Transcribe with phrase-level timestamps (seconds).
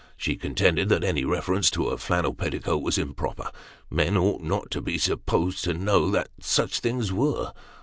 [0.17, 3.51] She contended that any reference to a flannel petticoat was improper;
[3.87, 7.53] men ought not to be supposed to know that such things were.